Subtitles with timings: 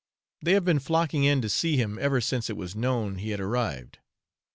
[0.41, 3.39] They have been flocking in to see him ever since it was known he had
[3.39, 3.99] arrived.